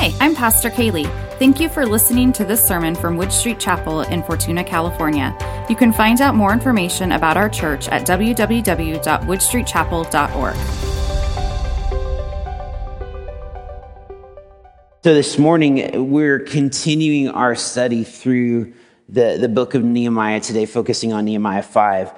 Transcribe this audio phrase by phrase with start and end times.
[0.00, 1.10] Hi, I'm Pastor Kaylee.
[1.40, 5.36] Thank you for listening to this sermon from Wood Street Chapel in Fortuna, California.
[5.68, 10.56] You can find out more information about our church at www.woodstreetchapel.org.
[15.02, 18.74] So, this morning, we're continuing our study through
[19.08, 22.12] the, the book of Nehemiah today, focusing on Nehemiah 5.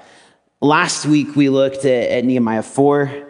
[0.61, 3.30] Last week, we looked at, at Nehemiah 4,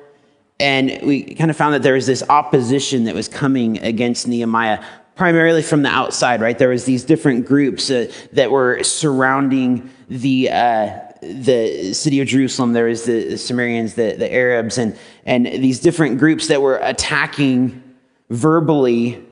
[0.61, 4.85] and we kind of found that there was this opposition that was coming against Nehemiah,
[5.17, 6.57] primarily from the outside, right?
[6.57, 12.75] There was these different groups uh, that were surrounding the, uh, the city of Jerusalem.
[12.75, 17.83] There was the, Samaritans, the, the Arabs, and, and these different groups that were attacking
[18.29, 19.25] verbally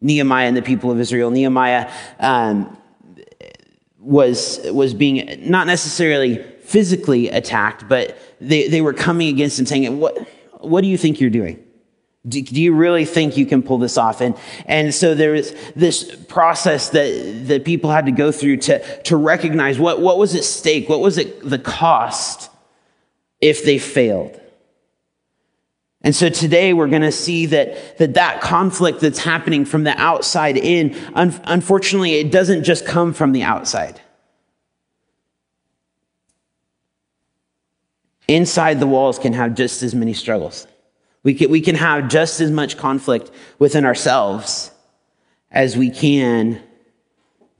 [0.00, 1.30] Nehemiah and the people of Israel.
[1.30, 1.90] Nehemiah
[2.20, 2.76] um,
[3.98, 10.00] was, was being not necessarily physically attacked, but they, they were coming against him saying,
[10.00, 10.26] What?
[10.68, 11.62] What do you think you're doing?
[12.26, 14.22] Do, do, you really think you can pull this off?
[14.22, 19.02] And, and so there was this process that, that people had to go through to,
[19.02, 20.88] to recognize what, what was at stake?
[20.88, 22.50] What was it, the cost
[23.42, 24.40] if they failed?
[26.04, 29.98] And so today we're going to see that, that that conflict that's happening from the
[30.00, 34.00] outside in, un- unfortunately, it doesn't just come from the outside.
[38.28, 40.66] Inside the walls can have just as many struggles.
[41.22, 44.70] We can, we can have just as much conflict within ourselves
[45.50, 46.62] as we can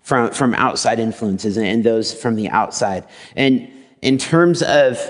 [0.02, 3.06] from, from outside influences and, those from the outside.
[3.36, 3.70] And
[4.02, 5.00] in terms of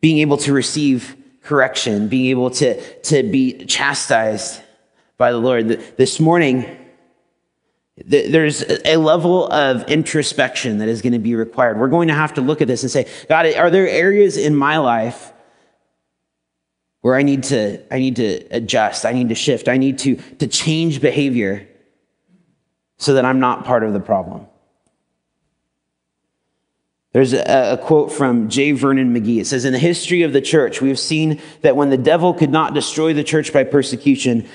[0.00, 4.60] being able to receive correction, being able to, to be chastised
[5.18, 6.81] by the Lord, this morning,
[7.96, 11.78] there's a level of introspection that is going to be required.
[11.78, 14.56] We're going to have to look at this and say, God, are there areas in
[14.56, 15.32] my life
[17.02, 20.16] where I need to, I need to adjust, I need to shift, I need to,
[20.38, 21.68] to change behavior
[22.96, 24.46] so that I'm not part of the problem?
[27.12, 28.72] There's a, a, quote from J.
[28.72, 29.42] Vernon McGee.
[29.42, 32.32] It says, In the history of the church, we have seen that when the devil
[32.32, 34.48] could not destroy the church by persecution,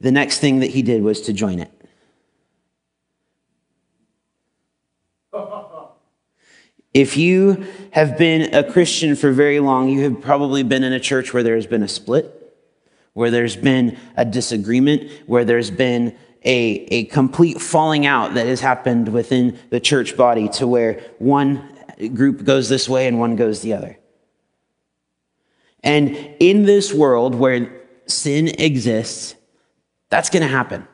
[0.00, 1.72] the next thing that he did was to join it.
[6.94, 11.00] If you have been a Christian for very long, you have probably been in a
[11.00, 12.56] church where there's been a split,
[13.14, 18.60] where there's been a disagreement, where there's been a, a complete falling out that has
[18.60, 21.68] happened within the church body to where one
[22.14, 23.98] group goes this way and one goes the other.
[25.82, 29.34] And in this world where sin exists,
[30.10, 30.86] that's going to happen.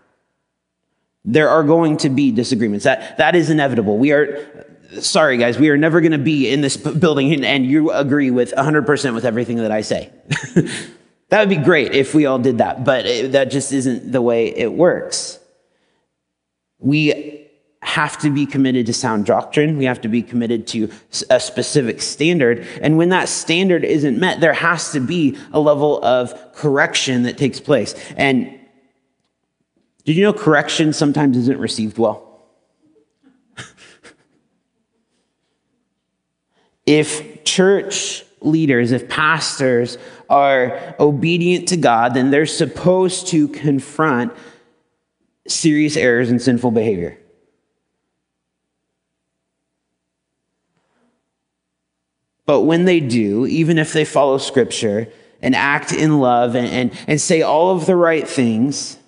[1.25, 2.85] There are going to be disagreements.
[2.85, 3.99] That, that is inevitable.
[3.99, 4.67] We are,
[4.99, 8.53] sorry guys, we are never going to be in this building and, you agree with
[8.53, 10.11] 100% with everything that I say.
[11.29, 14.23] that would be great if we all did that, but it, that just isn't the
[14.23, 15.39] way it works.
[16.79, 17.49] We
[17.83, 19.79] have to be committed to sound doctrine.
[19.79, 20.91] We have to be committed to
[21.31, 22.67] a specific standard.
[22.83, 27.39] And when that standard isn't met, there has to be a level of correction that
[27.39, 27.95] takes place.
[28.17, 28.59] And
[30.05, 32.30] did you know correction sometimes isn't received well?
[36.91, 39.97] If church leaders, if pastors
[40.29, 44.33] are obedient to God, then they're supposed to confront
[45.47, 47.17] serious errors and sinful behavior.
[52.45, 55.07] But when they do, even if they follow scripture
[55.41, 58.99] and act in love and, and, and say all of the right things,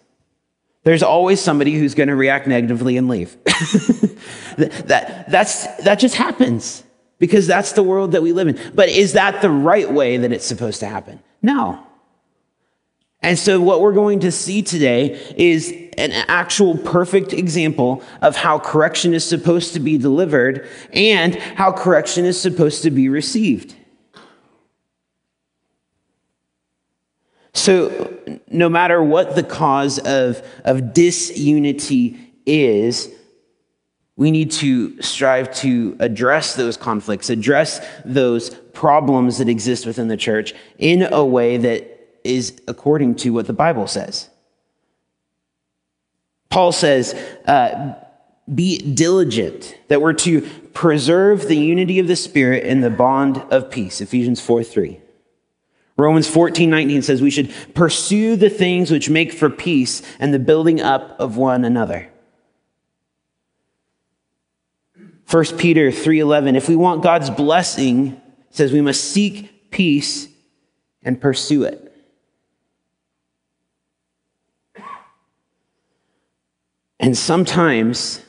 [0.85, 3.37] there's always somebody who's going to react negatively and leave.
[4.57, 6.85] that, that's, that just happens
[7.23, 8.59] because that's the world that we live in.
[8.75, 11.21] But is that the right way that it's supposed to happen?
[11.41, 11.81] No.
[13.21, 18.59] And so, what we're going to see today is an actual perfect example of how
[18.59, 23.77] correction is supposed to be delivered and how correction is supposed to be received.
[27.55, 28.19] So,
[28.49, 33.15] no matter what the cause of, of disunity is,
[34.17, 40.17] we need to strive to address those conflicts, address those problems that exist within the
[40.17, 41.89] church in a way that
[42.25, 44.29] is according to what the Bible says.
[46.51, 47.15] Paul says,
[47.47, 47.95] uh,
[48.53, 50.43] be diligent, that we're to
[50.75, 54.01] preserve the unity of the Spirit in the bond of peace.
[54.01, 55.01] Ephesians 4 3.
[55.97, 60.39] Romans 14 19 says we should pursue the things which make for peace and the
[60.39, 62.12] building up of one another.
[65.33, 68.21] 1 Peter 3:11 if we want God's blessing
[68.51, 70.29] says we must seek peace
[71.03, 71.89] and pursue it.
[77.01, 78.21] And sometimes,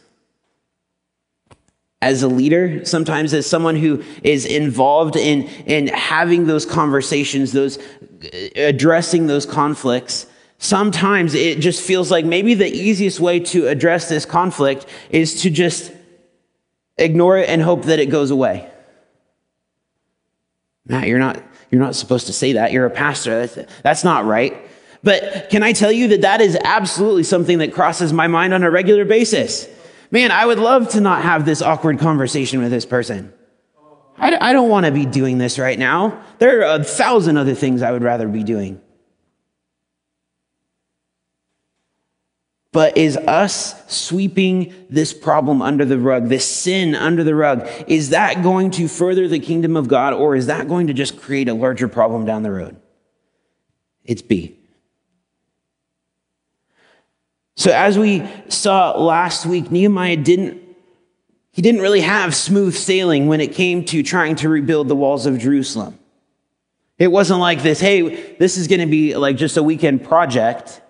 [2.01, 7.79] as a leader, sometimes as someone who is involved in, in having those conversations, those
[8.55, 10.25] addressing those conflicts,
[10.57, 15.49] sometimes it just feels like maybe the easiest way to address this conflict is to
[15.49, 15.91] just
[16.97, 18.69] ignore it and hope that it goes away.
[20.85, 21.41] Matt, you're not,
[21.71, 22.71] you're not supposed to say that.
[22.71, 23.45] You're a pastor.
[23.45, 24.55] That's, that's not right.
[25.01, 28.63] But can I tell you that that is absolutely something that crosses my mind on
[28.63, 29.67] a regular basis?
[30.11, 33.33] Man, I would love to not have this awkward conversation with this person.
[34.17, 36.21] I, I don't want to be doing this right now.
[36.37, 38.79] There are a thousand other things I would rather be doing.
[42.73, 48.09] But is us sweeping this problem under the rug, this sin under the rug, is
[48.09, 51.47] that going to further the kingdom of God or is that going to just create
[51.47, 52.75] a larger problem down the road?
[54.03, 54.57] It's B.
[57.55, 60.61] So as we saw last week, Nehemiah didn't
[61.51, 65.27] he didn't really have smooth sailing when it came to trying to rebuild the walls
[65.27, 65.99] of Jerusalem.
[66.97, 70.81] It wasn't like this, hey, this is going to be like just a weekend project.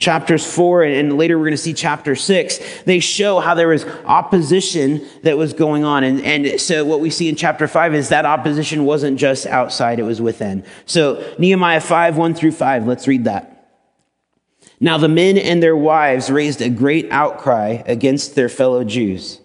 [0.00, 3.84] Chapters 4 and later we're going to see chapter 6 they show how there was
[4.06, 8.08] opposition that was going on and, and so what we see in chapter 5 is
[8.08, 10.64] that opposition wasn't just outside it was within.
[10.86, 13.78] So nehemiah 5 1 through 5 let's read that.
[14.80, 19.38] Now the men and their wives raised a great outcry against their fellow jews.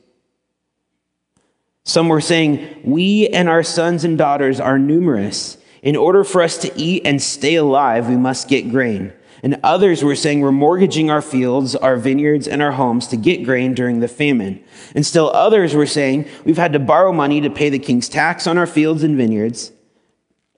[1.84, 5.58] Some were saying we and our sons and daughters are numerous.
[5.84, 9.12] In order for us to eat and stay alive we must get grain
[9.44, 13.44] and others were saying we're mortgaging our fields, our vineyards, and our homes to get
[13.44, 14.64] grain during the famine.
[14.94, 18.48] And still others were saying we've had to borrow money to pay the king's tax
[18.48, 19.72] on our fields and vineyards.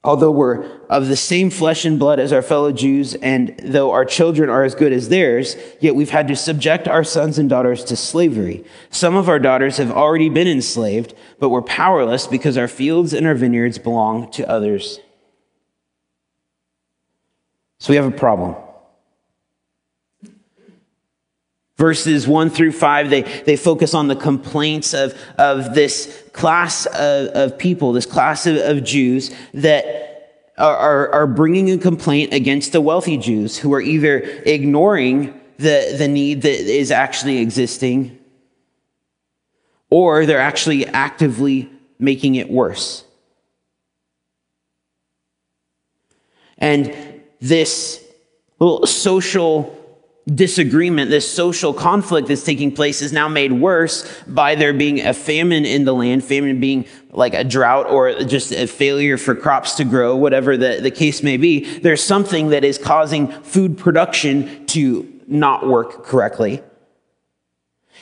[0.03, 4.05] Although we're of the same flesh and blood as our fellow Jews, and though our
[4.05, 7.83] children are as good as theirs, yet we've had to subject our sons and daughters
[7.85, 8.63] to slavery.
[8.89, 13.27] Some of our daughters have already been enslaved, but we're powerless because our fields and
[13.27, 15.01] our vineyards belong to others.
[17.79, 18.55] So we have a problem.
[21.77, 27.27] Verses 1 through 5, they, they focus on the complaints of, of this class of,
[27.27, 32.71] of people, this class of, of Jews that are, are, are bringing a complaint against
[32.71, 38.17] the wealthy Jews who are either ignoring the, the need that is actually existing
[39.91, 41.69] or they're actually actively
[41.99, 43.03] making it worse.
[46.57, 48.03] And this
[48.59, 49.76] little social
[50.33, 55.13] disagreement, this social conflict that's taking place is now made worse by there being a
[55.13, 59.75] famine in the land, famine being like a drought or just a failure for crops
[59.75, 61.79] to grow, whatever the, the case may be.
[61.79, 66.61] There's something that is causing food production to not work correctly.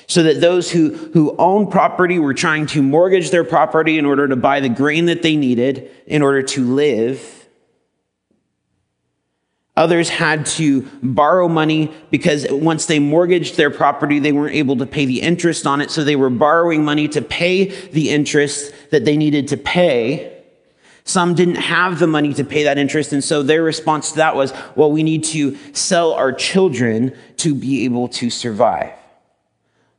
[0.07, 4.27] So that those who, who own property were trying to mortgage their property in order
[4.27, 7.44] to buy the grain that they needed in order to live
[9.77, 14.85] Others had to borrow money because once they mortgaged their property, they weren't able to
[14.85, 15.91] pay the interest on it.
[15.91, 20.31] So they were borrowing money to pay the interest that they needed to pay.
[21.03, 23.11] Some didn't have the money to pay that interest.
[23.11, 27.53] And so their response to that was, well, we need to sell our children to
[27.53, 28.93] be able to survive.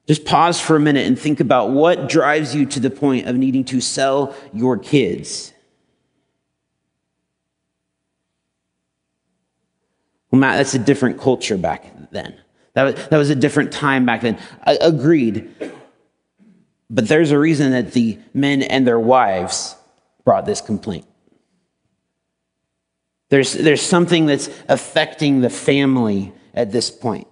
[0.07, 3.37] Just pause for a minute and think about what drives you to the point of
[3.37, 5.53] needing to sell your kids.
[10.37, 12.35] Well, Matt, that's a different culture back then.
[12.75, 14.39] That was, that was a different time back then.
[14.63, 15.51] I, agreed.
[16.91, 19.77] But there's a reason that the men and their wives
[20.27, 21.07] brought this complaint.
[23.31, 27.29] There's, there's something that's affecting the family at this point.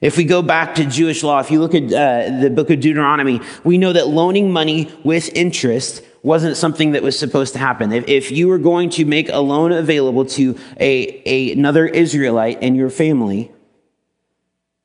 [0.00, 2.80] If we go back to Jewish law, if you look at uh, the book of
[2.80, 7.92] Deuteronomy, we know that loaning money with interest wasn't something that was supposed to happen.
[7.92, 12.60] If, if you were going to make a loan available to a, a, another Israelite
[12.62, 13.52] in your family,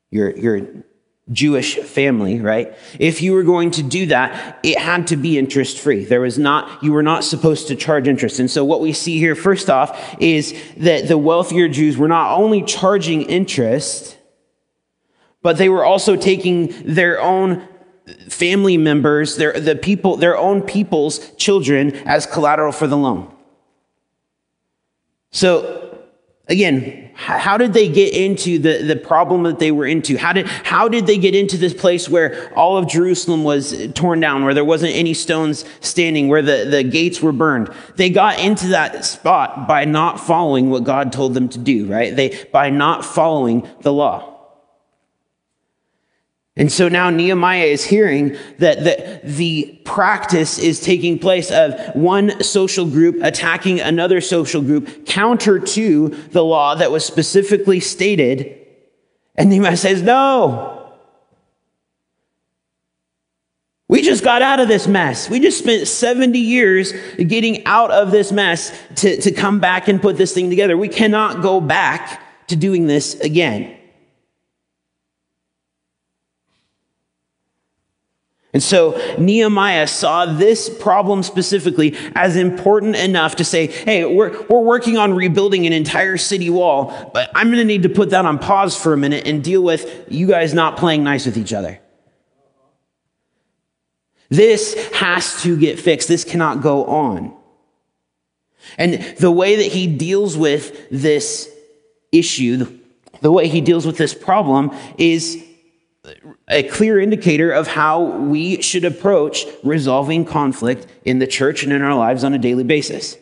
[0.08, 0.68] your, your
[1.32, 2.76] Jewish family, right?
[3.00, 6.04] If you were going to do that, it had to be interest free.
[6.04, 8.38] There was not, you were not supposed to charge interest.
[8.38, 12.38] And so what we see here, first off, is that the wealthier Jews were not
[12.38, 14.16] only charging interest,
[15.42, 17.66] but they were also taking their own
[18.28, 23.32] family members, their, the people, their own people's children as collateral for the loan.
[25.30, 25.82] So
[26.48, 30.18] Again, how did they get into the, the problem that they were into?
[30.18, 34.18] How did, how did they get into this place where all of Jerusalem was torn
[34.18, 37.72] down, where there wasn't any stones standing, where the, the gates were burned?
[37.94, 42.14] They got into that spot by not following what God told them to do, right?
[42.14, 44.31] They, by not following the law.
[46.56, 52.42] And so now Nehemiah is hearing that the, the practice is taking place of one
[52.42, 58.58] social group attacking another social group counter to the law that was specifically stated.
[59.34, 60.78] And Nehemiah says, no.
[63.88, 65.30] We just got out of this mess.
[65.30, 70.02] We just spent 70 years getting out of this mess to, to come back and
[70.02, 70.76] put this thing together.
[70.76, 73.74] We cannot go back to doing this again.
[78.52, 84.60] And so Nehemiah saw this problem specifically as important enough to say, hey, we're, we're
[84.60, 88.26] working on rebuilding an entire city wall, but I'm going to need to put that
[88.26, 91.54] on pause for a minute and deal with you guys not playing nice with each
[91.54, 91.80] other.
[94.28, 96.08] This has to get fixed.
[96.08, 97.34] This cannot go on.
[98.76, 101.50] And the way that he deals with this
[102.12, 102.78] issue,
[103.20, 105.42] the way he deals with this problem is
[106.48, 111.82] a clear indicator of how we should approach resolving conflict in the church and in
[111.82, 113.16] our lives on a daily basis.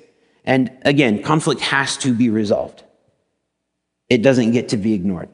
[0.45, 2.83] And again, conflict has to be resolved.
[4.09, 5.29] It doesn't get to be ignored.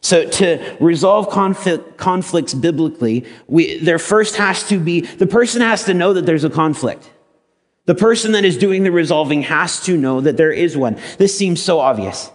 [0.00, 5.84] So to resolve conflict, conflicts biblically, we, there first has to be, the person has
[5.84, 7.08] to know that there's a conflict.
[7.86, 10.98] The person that is doing the resolving has to know that there is one.
[11.18, 12.30] This seems so obvious.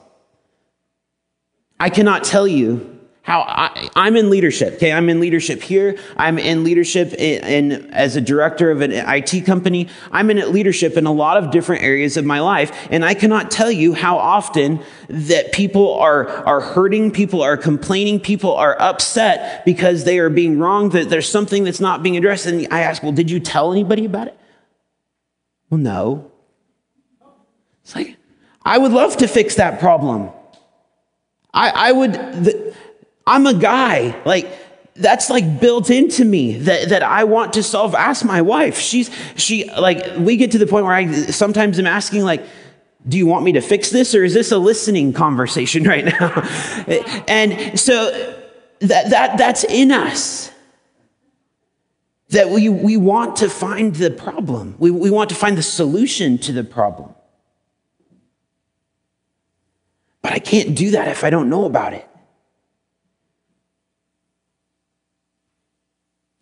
[1.80, 2.97] I cannot tell you
[3.28, 4.76] how I, am in leadership.
[4.76, 5.98] Okay, I'm in leadership here.
[6.16, 9.90] I'm in leadership in, in, as a director of an IT company.
[10.14, 13.52] I'm in leadership in a lot of different areas of my life, and I cannot
[13.52, 19.66] tell you how often that people are are hurting, people are complaining, people are upset
[19.66, 20.94] because they are being wronged.
[20.94, 24.06] That there's something that's not being addressed, and I ask, well, did you tell anybody
[24.06, 24.40] about it?
[25.70, 26.32] Well, no.
[27.84, 28.16] It's like
[28.64, 30.30] I would love to fix that problem.
[31.54, 32.14] I, I would.
[32.14, 32.67] The,
[33.28, 34.20] I'm a guy.
[34.24, 34.50] Like,
[34.96, 37.94] that's like built into me that, that I want to solve.
[37.94, 38.80] Ask my wife.
[38.80, 42.44] She's, she, like, we get to the point where I sometimes am asking, like,
[43.08, 46.42] do you want me to fix this or is this a listening conversation right now?
[47.28, 48.10] and so
[48.80, 50.52] that, that, that's in us.
[52.30, 54.76] That we, we want to find the problem.
[54.80, 57.14] We, we want to find the solution to the problem.
[60.22, 62.06] But I can't do that if I don't know about it.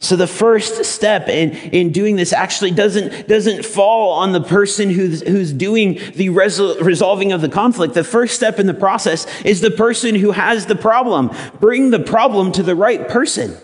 [0.05, 4.91] So the first step in, in doing this actually doesn't, doesn't fall on the person
[4.91, 7.95] who's, who's doing the resol- resolving of the conflict.
[7.95, 11.31] The first step in the process is the person who has the problem.
[11.59, 13.57] Bring the problem to the right person.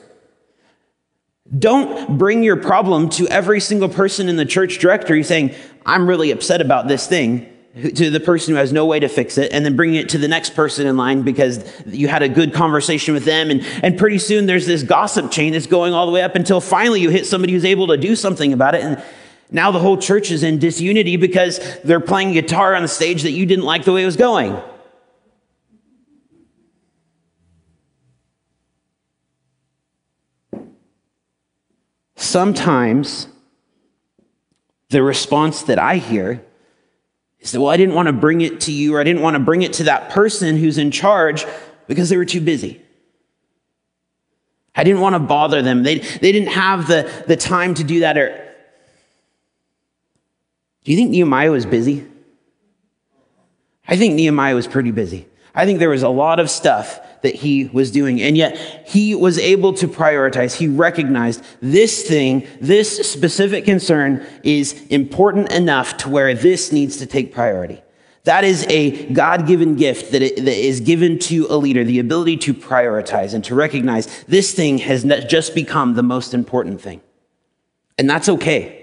[1.58, 5.54] Don't bring your problem to every single person in the church directory saying,
[5.86, 9.38] I'm really upset about this thing to the person who has no way to fix
[9.38, 12.28] it and then bringing it to the next person in line because you had a
[12.28, 13.50] good conversation with them.
[13.50, 16.60] And, and pretty soon there's this gossip chain that's going all the way up until
[16.60, 18.84] finally you hit somebody who's able to do something about it.
[18.84, 19.02] And
[19.52, 23.32] now the whole church is in disunity because they're playing guitar on the stage that
[23.32, 24.62] you didn't like the way it was going.
[32.18, 33.28] Sometimes
[34.90, 36.44] the response that i hear
[37.42, 39.34] he said, Well, I didn't want to bring it to you, or I didn't want
[39.34, 41.46] to bring it to that person who's in charge
[41.88, 42.80] because they were too busy.
[44.76, 45.82] I didn't want to bother them.
[45.82, 48.16] They, they didn't have the, the time to do that.
[48.16, 48.30] Or,
[50.84, 52.06] do you think Nehemiah was busy?
[53.88, 55.28] I think Nehemiah was pretty busy.
[55.54, 58.22] I think there was a lot of stuff that he was doing.
[58.22, 60.56] And yet he was able to prioritize.
[60.56, 67.06] He recognized this thing, this specific concern is important enough to where this needs to
[67.06, 67.82] take priority.
[68.24, 72.54] That is a God given gift that, is given to a leader, the ability to
[72.54, 77.02] prioritize and to recognize this thing has just become the most important thing.
[77.98, 78.81] And that's okay.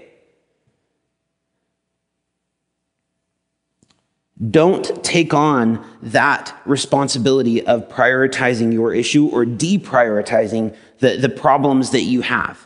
[4.47, 12.03] Don't take on that responsibility of prioritizing your issue or deprioritizing the, the problems that
[12.03, 12.65] you have.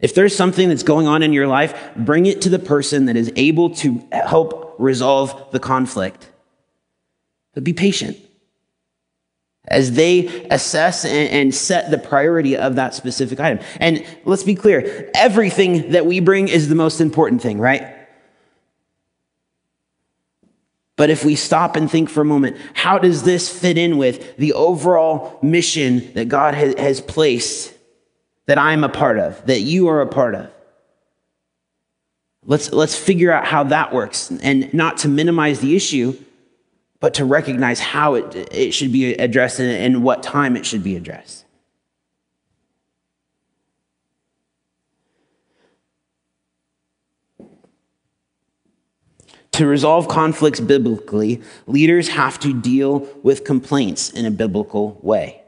[0.00, 3.16] If there's something that's going on in your life, bring it to the person that
[3.16, 6.30] is able to help resolve the conflict.
[7.54, 8.16] But be patient
[9.68, 13.64] as they assess and, and set the priority of that specific item.
[13.78, 17.99] And let's be clear everything that we bring is the most important thing, right?
[21.00, 24.36] But if we stop and think for a moment, how does this fit in with
[24.36, 27.72] the overall mission that God has placed
[28.44, 30.50] that I'm a part of, that you are a part of?
[32.44, 36.22] Let's, let's figure out how that works and not to minimize the issue,
[37.00, 40.84] but to recognize how it, it should be addressed and, and what time it should
[40.84, 41.46] be addressed.
[49.52, 55.42] To resolve conflicts biblically, leaders have to deal with complaints in a biblical way.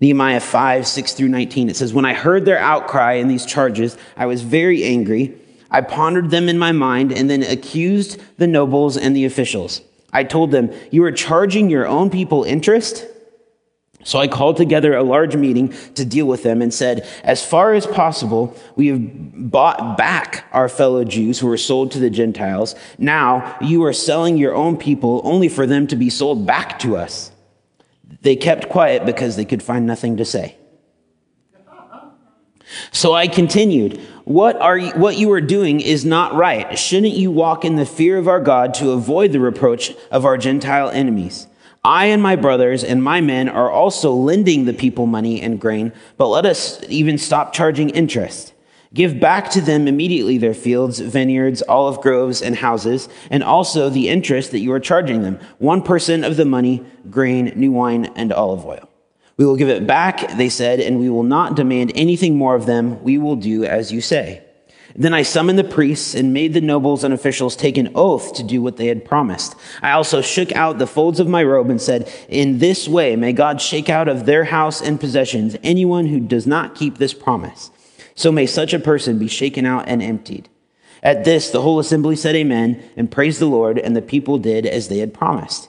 [0.00, 3.96] Nehemiah 5, 6 through 19, it says, When I heard their outcry and these charges,
[4.16, 5.38] I was very angry.
[5.70, 9.80] I pondered them in my mind and then accused the nobles and the officials.
[10.12, 13.06] I told them, You are charging your own people interest?
[14.06, 17.74] So I called together a large meeting to deal with them and said, As far
[17.74, 22.76] as possible, we have bought back our fellow Jews who were sold to the Gentiles.
[22.98, 26.96] Now you are selling your own people only for them to be sold back to
[26.96, 27.32] us.
[28.20, 30.56] They kept quiet because they could find nothing to say.
[32.92, 36.78] So I continued, what are you, what you are doing is not right.
[36.78, 40.38] Shouldn't you walk in the fear of our God to avoid the reproach of our
[40.38, 41.45] Gentile enemies?
[41.86, 45.92] I and my brothers and my men are also lending the people money and grain,
[46.16, 48.52] but let us even stop charging interest.
[48.92, 54.08] Give back to them immediately their fields, vineyards, olive groves, and houses, and also the
[54.08, 55.38] interest that you are charging them.
[55.58, 58.90] One percent of the money, grain, new wine, and olive oil.
[59.36, 62.66] We will give it back, they said, and we will not demand anything more of
[62.66, 63.00] them.
[63.04, 64.45] We will do as you say.
[64.98, 68.42] Then I summoned the priests and made the nobles and officials take an oath to
[68.42, 69.54] do what they had promised.
[69.82, 73.34] I also shook out the folds of my robe and said, In this way may
[73.34, 77.70] God shake out of their house and possessions anyone who does not keep this promise.
[78.14, 80.48] So may such a person be shaken out and emptied.
[81.02, 84.64] At this, the whole assembly said amen and praised the Lord, and the people did
[84.64, 85.68] as they had promised.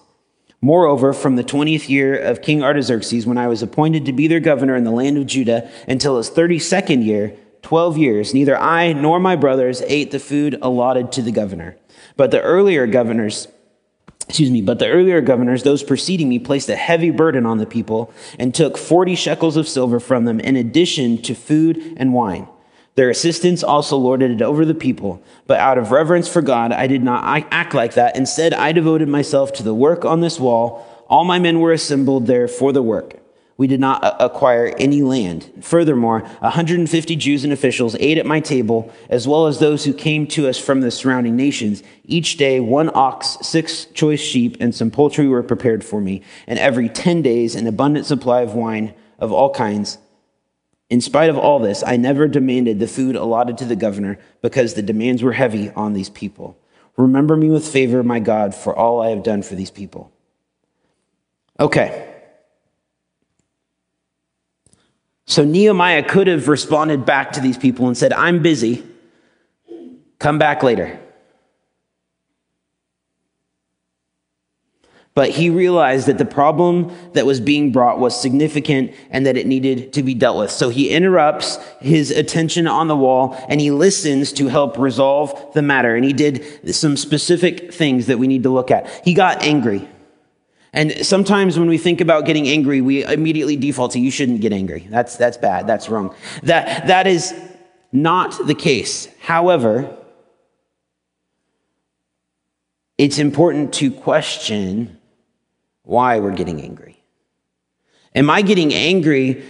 [0.62, 4.40] Moreover, from the 20th year of King Artaxerxes, when I was appointed to be their
[4.40, 7.36] governor in the land of Judah, until his 32nd year,
[7.68, 11.76] 12 years, neither I nor my brothers ate the food allotted to the governor.
[12.16, 13.50] But the earlier governors,
[14.26, 17.66] excuse me, but the earlier governors, those preceding me, placed a heavy burden on the
[17.66, 22.48] people and took 40 shekels of silver from them in addition to food and wine.
[22.96, 25.22] Their assistants also lorded it over the people.
[25.46, 28.16] But out of reverence for God, I did not act like that.
[28.16, 30.88] Instead, I devoted myself to the work on this wall.
[31.10, 33.20] All my men were assembled there for the work.
[33.58, 35.52] We did not uh, acquire any land.
[35.62, 40.28] Furthermore, 150 Jews and officials ate at my table, as well as those who came
[40.28, 41.84] to us from the surrounding nations.
[42.06, 46.22] Each day, one ox, six choice sheep, and some poultry were prepared for me.
[46.46, 49.98] And every 10 days, an abundant supply of wine of all kinds
[50.90, 54.74] in spite of all this, I never demanded the food allotted to the governor because
[54.74, 56.58] the demands were heavy on these people.
[56.96, 60.12] Remember me with favor, my God, for all I have done for these people.
[61.60, 62.17] Okay.
[65.38, 68.84] So Nehemiah could have responded back to these people and said, I'm busy.
[70.18, 71.00] Come back later.
[75.14, 79.46] But he realized that the problem that was being brought was significant and that it
[79.46, 80.50] needed to be dealt with.
[80.50, 85.62] So he interrupts his attention on the wall and he listens to help resolve the
[85.62, 85.96] matter.
[85.96, 88.90] And he did some specific things that we need to look at.
[89.06, 89.88] He got angry.
[90.74, 94.54] And sometimes when we think about getting angry, we immediately default to you shouldn't get
[94.54, 94.86] angry.
[94.90, 95.66] That's, that's bad.
[95.66, 96.14] That's wrong.
[96.44, 97.34] That, that is
[97.92, 99.08] not the case.
[99.20, 99.96] However,
[102.98, 104.98] it's important to question
[105.84, 107.02] why we're getting angry.
[108.14, 109.44] Am I getting angry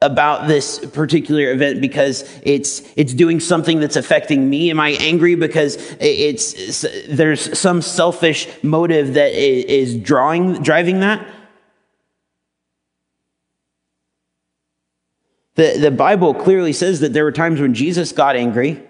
[0.00, 4.70] about this particular event because it's it's doing something that's affecting me.
[4.70, 11.26] Am i angry because it's there's some selfish motive that is drawing driving that?
[15.56, 18.84] The, the bible clearly says that there were times when jesus got angry.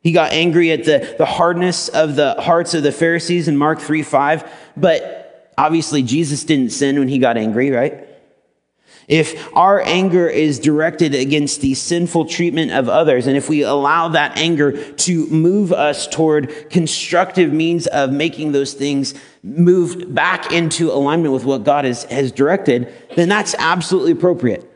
[0.00, 3.80] He got angry at the, the hardness of the hearts of the pharisees in mark
[3.80, 5.26] 3 5 but
[5.58, 8.05] Obviously, Jesus didn't sin when he got angry, right?
[9.08, 14.08] If our anger is directed against the sinful treatment of others, and if we allow
[14.08, 19.14] that anger to move us toward constructive means of making those things
[19.44, 24.68] move back into alignment with what God has, has directed, then that's absolutely appropriate.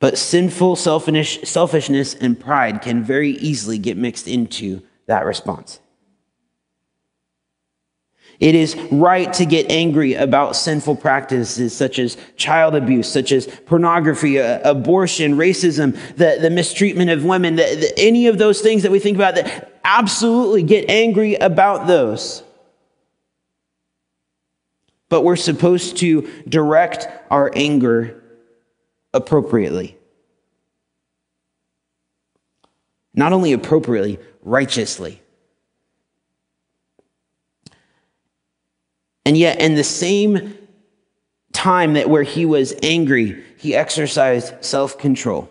[0.00, 5.78] But sinful selfishness and pride can very easily get mixed into that response.
[8.42, 13.46] It is right to get angry about sinful practices such as child abuse, such as
[13.46, 18.82] pornography, uh, abortion, racism, the, the mistreatment of women, the, the, any of those things
[18.82, 22.42] that we think about that absolutely get angry about those.
[25.08, 28.24] But we're supposed to direct our anger
[29.14, 29.96] appropriately.
[33.14, 35.21] Not only appropriately, righteously.
[39.24, 40.56] And yet, in the same
[41.52, 45.48] time that where he was angry, he exercised self control.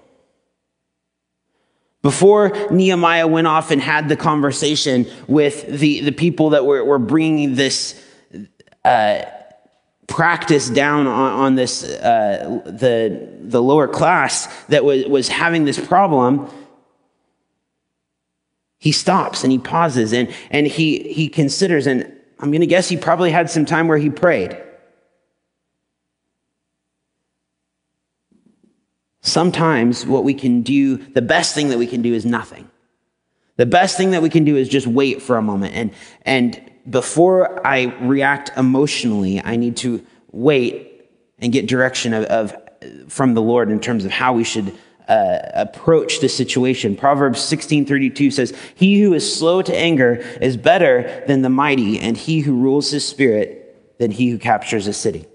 [2.02, 6.98] Before Nehemiah went off and had the conversation with the, the people that were, were
[6.98, 8.04] bringing this
[8.84, 9.22] uh,
[10.08, 15.80] practice down on, on this, uh, the, the lower class that was, was having this
[15.80, 16.50] problem,
[18.80, 22.89] he stops and he pauses and, and he, he considers, and I'm going to guess
[22.89, 24.58] he probably had some time where he prayed.
[29.21, 32.69] Sometimes what we can do, the best thing that we can do is nothing.
[33.58, 35.75] The best thing that we can do is just wait for a moment.
[35.75, 42.58] And, and before I react emotionally, I need to wait and get direction of, of
[43.08, 44.75] from the Lord in terms of how we should
[45.08, 46.96] uh, approach the situation.
[46.96, 52.18] Proverbs 16:32 says, "He who is slow to anger is better than the mighty, and
[52.18, 55.26] he who rules his spirit than he who captures a city."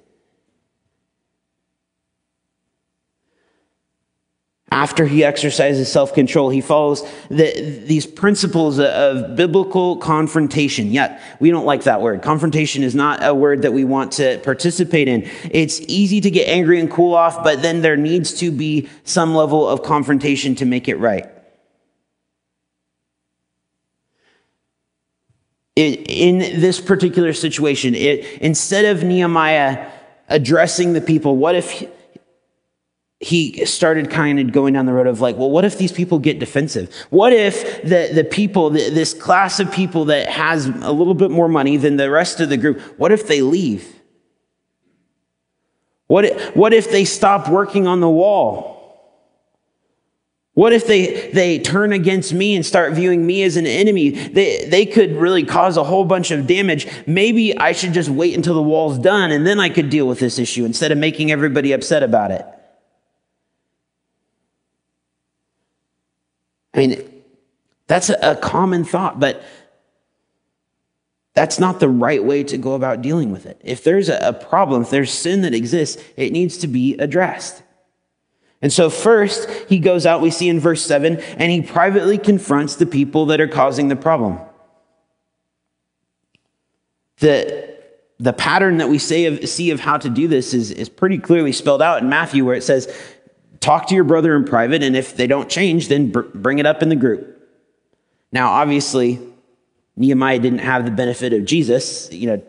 [4.76, 10.90] After he exercises self control, he follows the, these principles of biblical confrontation.
[10.90, 12.20] Yet, we don't like that word.
[12.20, 15.30] Confrontation is not a word that we want to participate in.
[15.50, 19.34] It's easy to get angry and cool off, but then there needs to be some
[19.34, 21.26] level of confrontation to make it right.
[25.74, 29.90] In this particular situation, it, instead of Nehemiah
[30.28, 31.88] addressing the people, what if
[33.18, 36.18] he started kind of going down the road of like, well, what if these people
[36.18, 36.92] get defensive?
[37.09, 41.31] What if the, the people, the, this class of people that has a little bit
[41.31, 43.94] more money than the rest of the group, what if they leave?
[46.09, 48.76] What if, what if they stop working on the wall?
[50.52, 54.11] What if they, they turn against me and start viewing me as an enemy?
[54.11, 56.87] They, they could really cause a whole bunch of damage.
[57.07, 60.18] Maybe I should just wait until the wall's done and then I could deal with
[60.18, 62.46] this issue instead of making everybody upset about it.
[66.76, 67.22] I mean,
[67.86, 69.42] that's a, common thought, but
[71.34, 73.60] that's not the right way to go about dealing with it.
[73.64, 77.62] If there's a problem, if there's sin that exists, it needs to be addressed.
[78.62, 82.76] And so, first, he goes out, we see in verse 7, and he privately confronts
[82.76, 84.38] the people that are causing the problem.
[87.18, 87.74] The,
[88.18, 91.18] the pattern that we say of, see of how to do this is, is pretty
[91.18, 92.92] clearly spelled out in Matthew, where it says,
[93.60, 96.66] talk to your brother in private, and if they don't change, then br- bring it
[96.66, 97.32] up in the group.
[98.32, 99.20] Now, obviously,
[99.96, 102.42] Nehemiah didn't have the benefit of Jesus, you know,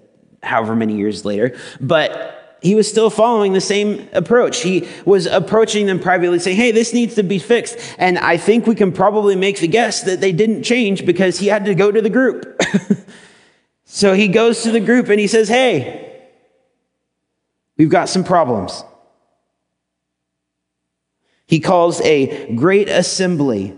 [0.43, 4.61] however many years later, but he was still following the same approach.
[4.61, 7.77] He was approaching them privately, saying, Hey, this needs to be fixed.
[7.99, 11.47] And I think we can probably make the guess that they didn't change because he
[11.47, 12.61] had to go to the group.
[13.85, 16.25] so he goes to the group and he says, Hey,
[17.77, 18.83] we've got some problems.
[21.47, 23.75] He calls a great assembly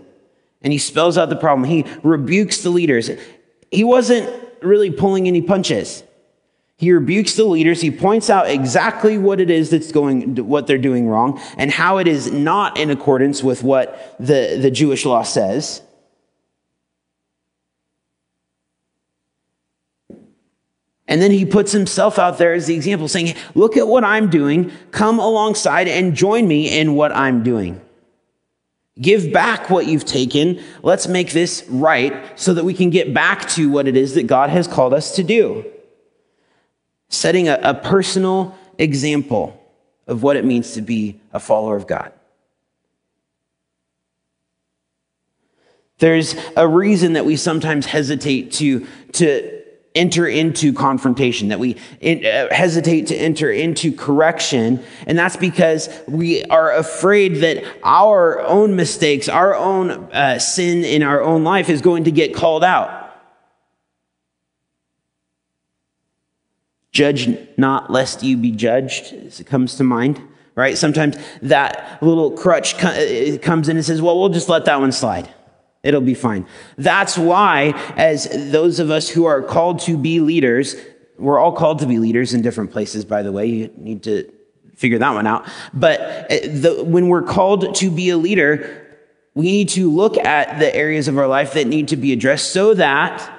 [0.62, 1.68] and he spells out the problem.
[1.68, 3.10] He rebukes the leaders.
[3.70, 4.28] He wasn't
[4.60, 6.02] really pulling any punches.
[6.76, 7.80] He rebukes the leaders.
[7.80, 11.98] He points out exactly what it is that's going, what they're doing wrong and how
[11.98, 15.82] it is not in accordance with what the, the Jewish law says.
[21.10, 24.30] And then he puts himself out there as the example, saying, Look at what I'm
[24.30, 24.70] doing.
[24.92, 27.80] Come alongside and join me in what I'm doing.
[28.98, 30.62] Give back what you've taken.
[30.82, 34.28] Let's make this right so that we can get back to what it is that
[34.28, 35.64] God has called us to do.
[37.08, 39.60] Setting a, a personal example
[40.06, 42.12] of what it means to be a follower of God.
[45.98, 49.59] There's a reason that we sometimes hesitate to, to
[49.94, 54.82] enter into confrontation, that we uh, hesitate to enter into correction.
[55.06, 61.02] And that's because we are afraid that our own mistakes, our own uh, sin in
[61.02, 62.98] our own life is going to get called out.
[66.92, 70.20] Judge not lest you be judged, as it comes to mind,
[70.54, 70.76] right?
[70.76, 74.92] Sometimes that little crutch uh, comes in and says, well, we'll just let that one
[74.92, 75.32] slide.
[75.82, 76.46] It'll be fine.
[76.76, 80.76] That's why, as those of us who are called to be leaders,
[81.18, 83.46] we're all called to be leaders in different places, by the way.
[83.46, 84.30] You need to
[84.74, 85.46] figure that one out.
[85.72, 88.86] But uh, the, when we're called to be a leader,
[89.34, 92.52] we need to look at the areas of our life that need to be addressed
[92.52, 93.30] so that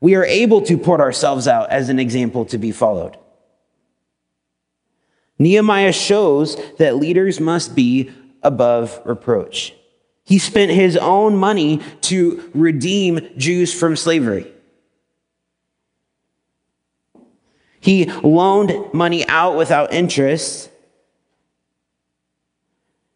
[0.00, 3.16] we are able to put ourselves out as an example to be followed.
[5.38, 8.10] Nehemiah shows that leaders must be
[8.42, 9.74] above reproach.
[10.28, 14.52] He spent his own money to redeem Jews from slavery.
[17.80, 20.68] He loaned money out without interest.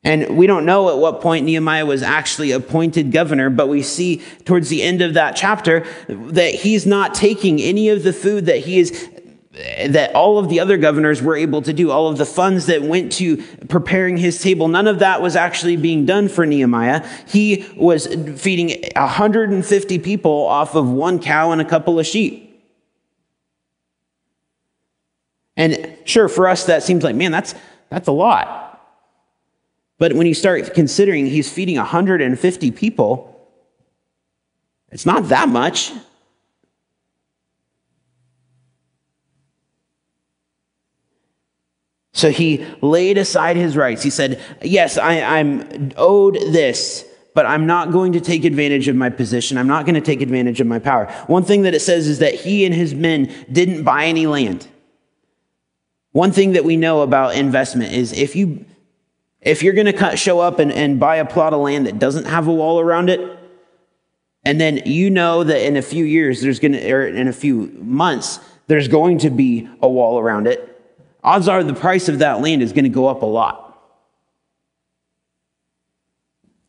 [0.02, 4.22] And we don't know at what point Nehemiah was actually appointed governor, but we see
[4.46, 8.60] towards the end of that chapter that he's not taking any of the food that
[8.60, 9.10] he is
[9.52, 12.82] that all of the other governors were able to do, all of the funds that
[12.82, 13.36] went to
[13.68, 17.06] preparing his table, none of that was actually being done for Nehemiah.
[17.28, 18.06] He was
[18.40, 22.48] feeding 150 people off of one cow and a couple of sheep.
[25.54, 27.54] And sure, for us, that seems like, man, that's,
[27.90, 28.62] that's a lot.
[29.98, 33.28] But when you start considering he's feeding 150 people,
[34.90, 35.92] it's not that much.
[42.12, 44.02] So he laid aside his rights.
[44.02, 48.96] He said, Yes, I, am owed this, but I'm not going to take advantage of
[48.96, 49.56] my position.
[49.56, 51.10] I'm not going to take advantage of my power.
[51.26, 54.68] One thing that it says is that he and his men didn't buy any land.
[56.12, 58.66] One thing that we know about investment is if you
[59.40, 62.26] if you're going to show up and, and buy a plot of land that doesn't
[62.26, 63.38] have a wall around it,
[64.44, 67.32] and then you know that in a few years there's going to, or in a
[67.32, 70.71] few months, there's going to be a wall around it,
[71.22, 73.62] odds are the price of that land is going to go up a lot.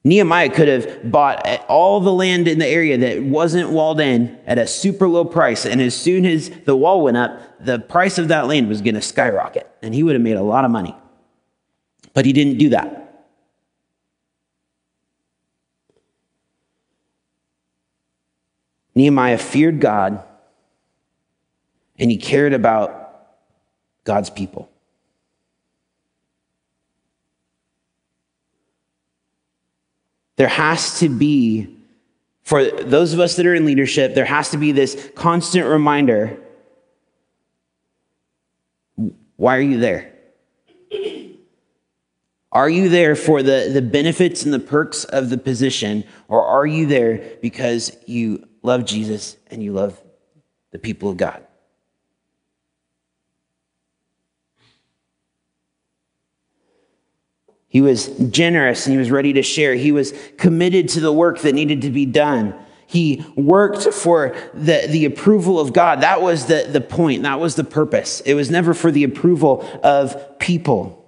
[0.05, 4.57] Nehemiah could have bought all the land in the area that wasn't walled in at
[4.57, 5.65] a super low price.
[5.65, 8.95] And as soon as the wall went up, the price of that land was going
[8.95, 9.69] to skyrocket.
[9.81, 10.93] And he would have made a lot of money.
[12.13, 12.99] But he didn't do that.
[18.93, 20.23] Nehemiah feared God
[21.97, 23.02] and he cared about
[24.03, 24.69] God's people.
[30.35, 31.77] There has to be,
[32.41, 36.39] for those of us that are in leadership, there has to be this constant reminder
[39.35, 40.13] why are you there?
[42.51, 46.67] Are you there for the, the benefits and the perks of the position, or are
[46.67, 49.99] you there because you love Jesus and you love
[50.71, 51.45] the people of God?
[57.73, 59.73] He was generous and he was ready to share.
[59.73, 62.53] He was committed to the work that needed to be done.
[62.85, 66.01] He worked for the, the approval of God.
[66.01, 67.23] That was the, the point.
[67.23, 68.21] That was the purpose.
[68.21, 71.03] It was never for the approval of people.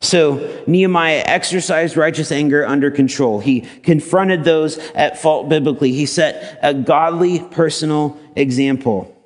[0.00, 3.40] So Nehemiah exercised righteous anger under control.
[3.40, 5.92] He confronted those at fault biblically.
[5.92, 9.16] He set a godly personal example.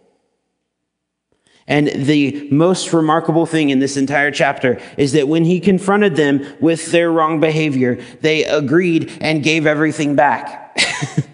[1.68, 6.46] And the most remarkable thing in this entire chapter is that when he confronted them
[6.60, 10.78] with their wrong behavior, they agreed and gave everything back.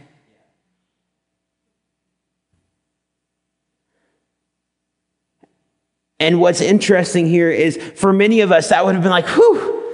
[6.18, 9.84] and what's interesting here is for many of us, that would have been like, whew,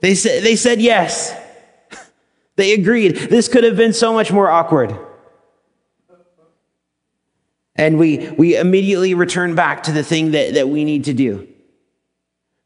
[0.00, 1.32] they said, they said yes.
[2.56, 3.14] they agreed.
[3.16, 4.98] This could have been so much more awkward.
[7.78, 11.46] And we, we immediately return back to the thing that, that we need to do.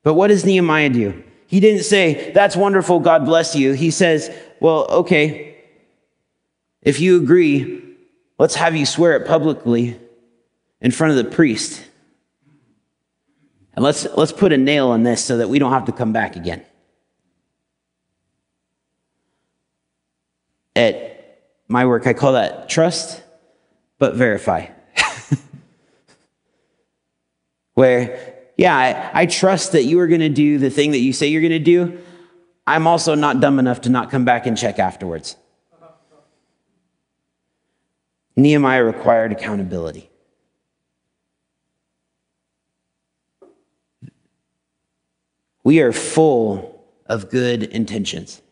[0.02, 1.22] But what does Nehemiah do?
[1.46, 3.72] He didn't say, That's wonderful, God bless you.
[3.72, 5.56] He says, Well, okay,
[6.82, 7.82] if you agree,
[8.38, 10.00] let's have you swear it publicly
[10.80, 11.84] in front of the priest.
[13.74, 16.12] And let's, let's put a nail in this so that we don't have to come
[16.12, 16.64] back again.
[20.74, 23.22] At my work, I call that trust
[23.98, 24.66] but verify
[27.80, 31.14] where, yeah, I, I trust that you are going to do the thing that you
[31.14, 31.98] say you're going to do.
[32.66, 35.34] I'm also not dumb enough to not come back and check afterwards.
[38.36, 40.10] Nehemiah required accountability.
[45.64, 48.42] We are full of good intentions.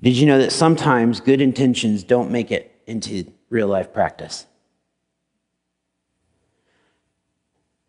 [0.00, 4.46] Did you know that sometimes good intentions don't make it into real life practice?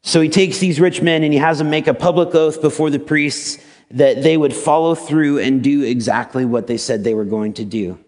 [0.10, 2.90] So he takes these rich men and he has them make a public oath before
[2.90, 7.26] the priests that they would follow through and do exactly what they said they were
[7.26, 8.00] going to do.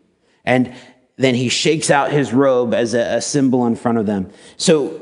[0.43, 0.73] And
[1.17, 4.31] then he shakes out his robe as a, symbol in front of them.
[4.57, 4.99] So,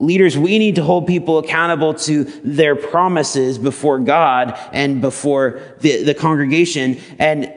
[0.00, 6.02] leaders, we need to hold people accountable to their promises before God and before the,
[6.02, 6.98] the congregation.
[7.20, 7.54] And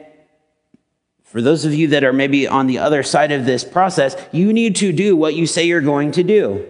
[1.24, 4.52] for those of you that are maybe on the other side of this process, you
[4.52, 6.64] need to do what you say you're going to do.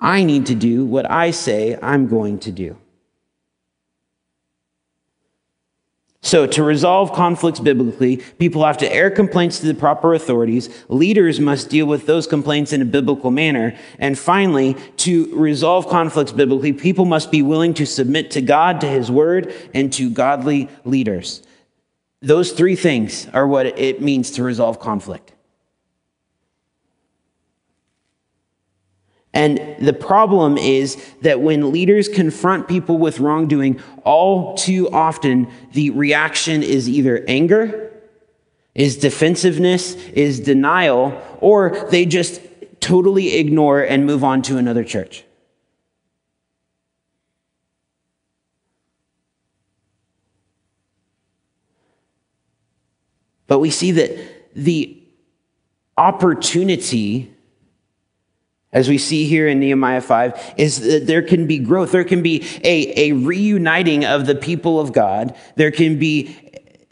[0.00, 2.76] I need to do what I say I'm going to do.
[6.20, 10.68] So, to resolve conflicts biblically, people have to air complaints to the proper authorities.
[10.88, 13.74] Leaders must deal with those complaints in a biblical manner.
[13.98, 18.88] And finally, to resolve conflicts biblically, people must be willing to submit to God, to
[18.88, 21.42] His Word, and to godly leaders.
[22.20, 25.32] Those three things are what it means to resolve conflict.
[29.38, 35.90] And the problem is that when leaders confront people with wrongdoing, all too often the
[35.90, 37.92] reaction is either anger,
[38.74, 42.40] is defensiveness, is denial, or they just
[42.80, 45.22] totally ignore and move on to another church.
[53.46, 55.00] But we see that the
[55.96, 57.32] opportunity,
[58.72, 61.92] as we see here in Nehemiah 5, is that there can be growth.
[61.92, 65.34] There can be a, a reuniting of the people of God.
[65.56, 66.36] There can be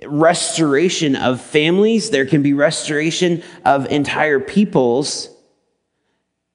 [0.04, 2.10] restoration of families.
[2.10, 5.28] There can be restoration of entire peoples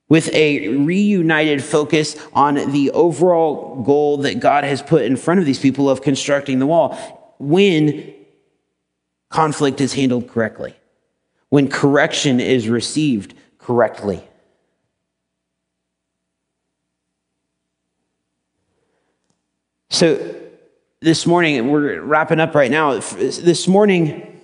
[0.10, 5.46] with a reunited focus on the overall goal that God has put in front of
[5.46, 7.36] these people of constructing the wall.
[7.40, 8.14] When
[9.30, 10.76] conflict is handled correctly,
[11.50, 14.22] when correction is received correctly.
[19.94, 20.36] So,
[21.02, 22.94] this morning, we're wrapping up right now.
[22.94, 24.40] This morning,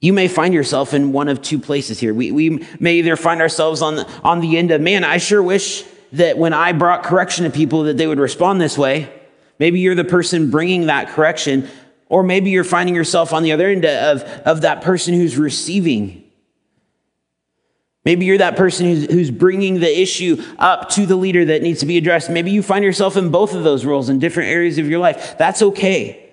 [0.00, 2.12] you may find yourself in one of two places here.
[2.12, 5.40] We, we may either find ourselves on the, on the end of, man, I sure
[5.40, 9.08] wish that when I brought correction to people that they would respond this way.
[9.60, 11.68] Maybe you're the person bringing that correction,
[12.08, 16.21] or maybe you're finding yourself on the other end of, of that person who's receiving.
[18.04, 21.80] Maybe you're that person who's, who's bringing the issue up to the leader that needs
[21.80, 22.30] to be addressed.
[22.30, 25.38] Maybe you find yourself in both of those roles in different areas of your life.
[25.38, 26.30] That's okay.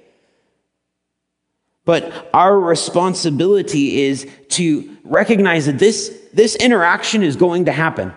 [1.86, 8.14] But our responsibility is to recognize that this, this interaction is going to happen.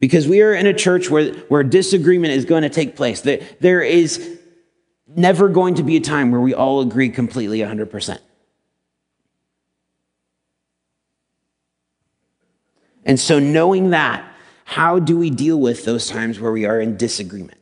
[0.00, 3.22] Because we are in a church where, where disagreement is going to take place.
[3.22, 4.38] There, there is
[5.06, 8.18] never going to be a time where we all agree completely 100%.
[13.04, 14.24] And so, knowing that,
[14.64, 17.58] how do we deal with those times where we are in disagreement?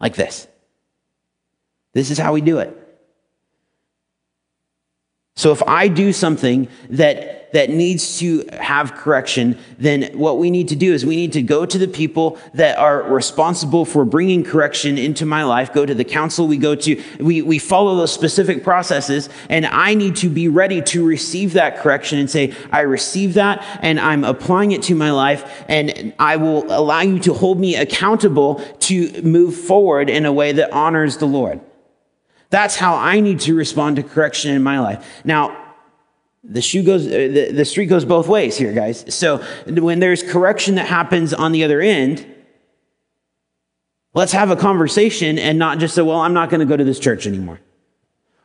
[0.00, 0.46] Like this.
[1.92, 2.81] This is how we do it.
[5.42, 10.68] So, if I do something that that needs to have correction, then what we need
[10.68, 14.44] to do is we need to go to the people that are responsible for bringing
[14.44, 18.12] correction into my life, go to the council we go to, we, we follow those
[18.12, 22.82] specific processes, and I need to be ready to receive that correction and say, I
[22.82, 27.34] receive that and I'm applying it to my life, and I will allow you to
[27.34, 31.60] hold me accountable to move forward in a way that honors the Lord.
[32.52, 35.22] That's how I need to respond to correction in my life.
[35.24, 35.56] Now,
[36.44, 39.06] the shoe goes uh, the, the street goes both ways here guys.
[39.14, 42.26] So when there's correction that happens on the other end
[44.12, 46.84] let's have a conversation and not just say well i'm not going to go to
[46.84, 47.60] this church anymore.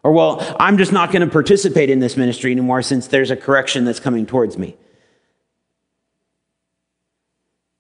[0.04, 3.36] Or well i'm just not going to participate in this ministry anymore since there's a
[3.36, 4.78] correction that's coming towards me.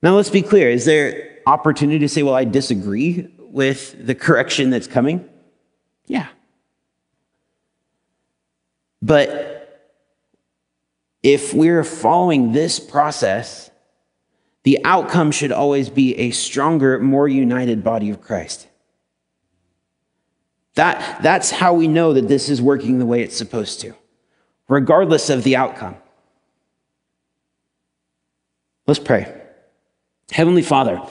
[0.01, 0.69] Now let's be clear.
[0.69, 5.29] Is there opportunity to say well i disagree with the correction that's coming
[6.07, 6.27] yeah
[9.01, 9.57] but
[11.23, 13.69] if we're following this process,
[14.63, 18.67] the outcome should always be a stronger, more united body of Christ.
[20.75, 23.93] That, that's how we know that this is working the way it's supposed to,
[24.67, 25.95] regardless of the outcome.
[28.85, 29.33] Let's pray.
[30.31, 31.01] Heavenly Father,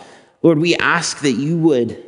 [0.43, 2.03] Lord, we ask that you would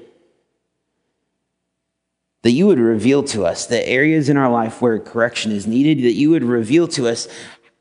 [2.43, 6.05] that you would reveal to us the areas in our life where correction is needed,
[6.05, 7.29] that you would reveal to us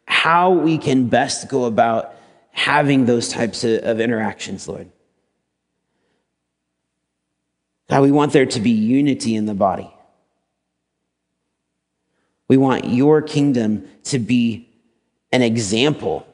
[0.08, 2.14] how we can best go about
[2.52, 4.90] having those types of, interactions, Lord.
[7.90, 9.94] God, we want there to be unity in the body.
[12.48, 14.70] We want your kingdom to be
[15.32, 16.26] an example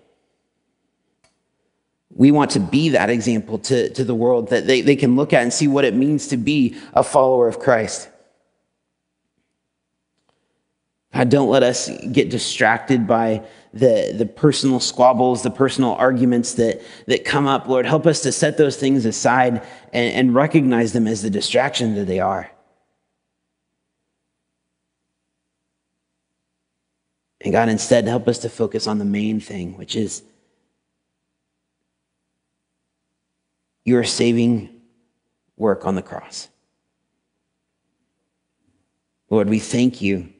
[2.15, 5.33] We want to be that example to, to the world that they, they can look
[5.33, 8.09] at and see what it means to be a follower of Christ.
[11.13, 16.81] God, don't let us get distracted by the, the personal squabbles, the personal arguments that,
[17.05, 17.67] that come up.
[17.67, 21.93] Lord, help us to set those things aside and, and recognize them as the distraction
[21.95, 22.49] that they are.
[27.41, 30.23] And God, instead, help us to focus on the main thing, which is
[33.85, 34.81] your saving
[35.57, 36.47] work on the cross.
[39.29, 40.33] Lord, we thank you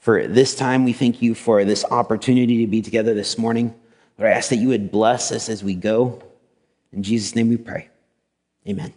[0.00, 0.84] for this time.
[0.84, 3.74] We thank you for this opportunity to be together this morning.
[4.18, 6.20] Lord, I ask that you would bless us as we go.
[6.92, 7.88] In Jesus' name we pray.
[8.66, 8.92] Amen.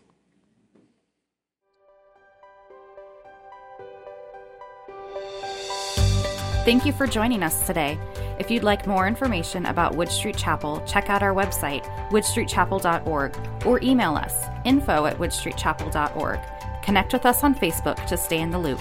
[6.65, 7.99] Thank you for joining us today.
[8.39, 13.81] If you'd like more information about Wood Street Chapel, check out our website, woodstreetchapel.org, or
[13.83, 16.39] email us, info at woodstreetchapel.org.
[16.81, 18.79] Connect with us on Facebook to stay in the loop.